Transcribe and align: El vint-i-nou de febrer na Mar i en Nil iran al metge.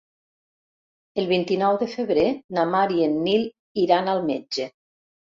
El 1.23 1.25
vint-i-nou 1.31 1.75
de 1.83 1.87
febrer 1.91 2.23
na 2.57 2.63
Mar 2.69 2.85
i 2.95 3.03
en 3.09 3.19
Nil 3.27 3.43
iran 3.83 4.09
al 4.15 4.23
metge. 4.31 4.67